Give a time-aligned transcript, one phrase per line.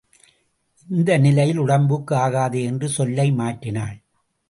[0.87, 3.97] இந்த நிலையில் உடம்புக்கு ஆகாதே என்று சொல்லை மாற்றினாள்.